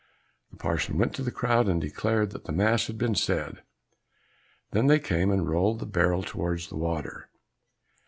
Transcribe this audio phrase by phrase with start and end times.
[0.49, 3.61] The parson went to the crowd, and declared that the mass had been said.
[4.71, 7.29] Then they came and rolled the barrel towards the water.